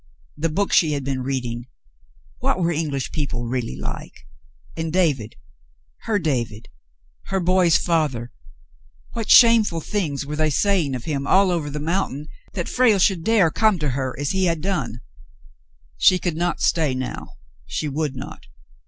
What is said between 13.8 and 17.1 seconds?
her as he had done ^ She could not stay